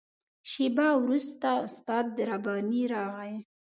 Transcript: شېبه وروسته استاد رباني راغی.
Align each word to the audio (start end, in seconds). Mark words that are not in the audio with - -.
شېبه 0.49 0.87
وروسته 1.03 1.49
استاد 1.67 2.07
رباني 2.29 2.83
راغی. 2.93 3.33